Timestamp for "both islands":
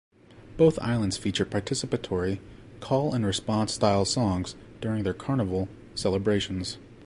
0.57-1.17